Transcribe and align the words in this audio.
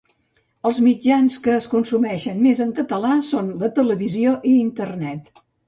Els 0.69 0.79
mitjans 0.85 1.35
que 1.47 1.51
es 1.57 1.67
consumeixen 1.73 2.41
més 2.47 2.63
en 2.67 2.73
català 2.81 3.13
són 3.29 3.55
la 3.63 3.73
televisió 3.79 4.35
i 4.55 4.59
internet. 4.67 5.33